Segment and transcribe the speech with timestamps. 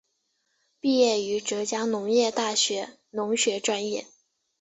[0.79, 4.07] 毕业于浙江农业大学农学专业。